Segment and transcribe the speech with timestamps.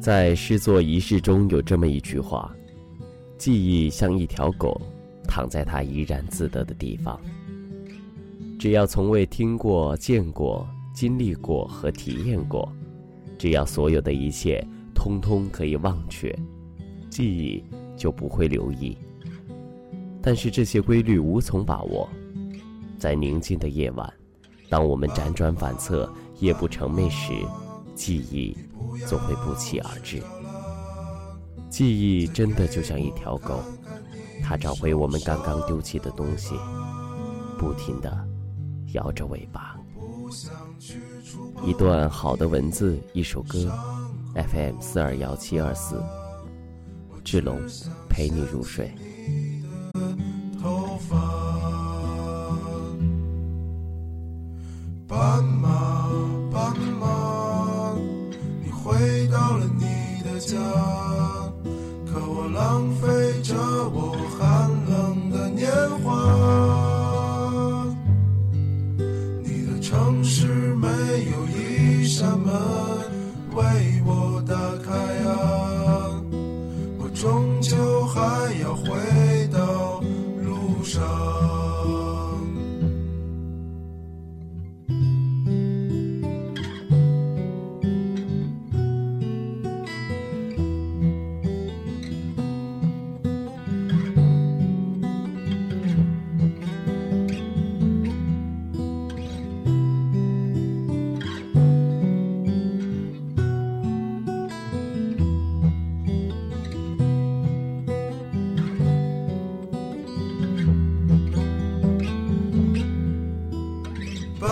[0.00, 2.50] 在诗作仪式中有这么一句话
[3.36, 4.80] ：“记忆像一条狗，
[5.28, 7.20] 躺在它怡然自得的地方。
[8.58, 12.66] 只要从未听过、见过、经历过和体验过，
[13.38, 16.34] 只要所有的一切通通可以忘却，
[17.10, 17.62] 记忆
[17.94, 18.96] 就不会留意。
[20.22, 22.08] 但是这些规律无从把握，
[22.96, 24.10] 在宁静的夜晚，
[24.70, 27.34] 当我们辗转反侧、夜不成寐时。”
[28.00, 28.56] 记忆
[29.06, 30.22] 总会不期而至。
[31.68, 33.62] 记忆真的就像一条狗，
[34.42, 36.54] 它找回我们刚刚丢弃的东西，
[37.58, 38.26] 不停地
[38.94, 39.76] 摇着尾巴。
[41.62, 43.70] 一段好的文字，一首歌。
[44.34, 46.02] FM 四二幺七二四，
[47.22, 47.60] 志龙
[48.08, 48.90] 陪你入睡。
[58.90, 59.84] 回到了你
[60.24, 60.56] 的家，
[62.06, 63.06] 可我浪费
[63.40, 65.70] 着我寒冷的年
[66.02, 66.08] 华。
[69.44, 72.52] 你的城市没有一扇门
[73.54, 73.62] 为
[74.04, 74.90] 我打开
[75.28, 76.20] 啊，
[76.98, 78.18] 我终究还
[78.60, 78.88] 要回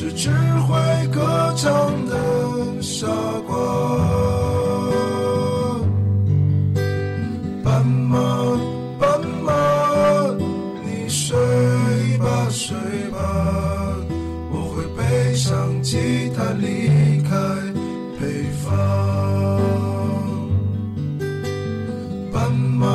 [0.00, 0.80] 是只会。
[1.12, 2.16] 歌唱的
[2.80, 3.06] 傻
[3.46, 3.54] 瓜，
[7.62, 8.18] 斑马，
[8.98, 9.52] 斑马，
[10.86, 11.36] 你睡
[12.18, 12.74] 吧，睡
[13.10, 13.18] 吧，
[14.50, 17.36] 我会背上吉他离开
[18.18, 18.68] 北方。
[22.32, 22.86] 斑马，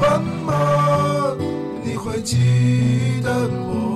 [0.00, 1.34] 斑马，
[1.82, 2.36] 你会记
[3.24, 3.32] 得
[3.66, 3.89] 我？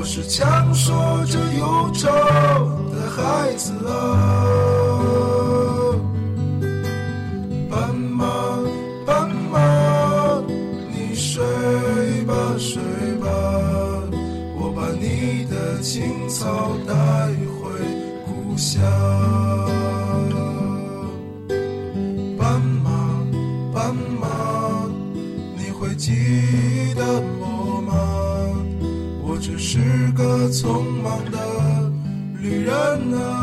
[0.00, 1.38] 我是强说着。
[1.58, 2.08] 忧愁
[2.90, 3.92] 的孩子啊，
[7.68, 8.24] 斑马，
[9.04, 10.42] 斑马，
[10.90, 11.44] 你睡
[12.26, 12.82] 吧，睡
[13.20, 13.28] 吧，
[14.58, 16.48] 我把你的青草
[16.88, 16.94] 带
[17.60, 17.68] 回
[18.24, 18.80] 故乡。
[22.38, 22.90] 斑马，
[23.74, 24.26] 斑马，
[25.58, 27.39] 你会记得吗？
[29.50, 29.78] 只是
[30.12, 31.38] 个匆忙的。
[32.40, 32.72] 旅人
[33.14, 33.39] 啊。